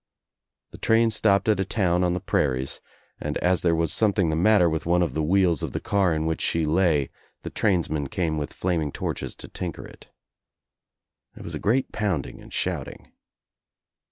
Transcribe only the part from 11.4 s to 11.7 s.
was a